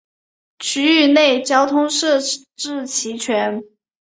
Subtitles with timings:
[0.57, 2.19] 区域内交通设
[2.55, 3.63] 置齐全。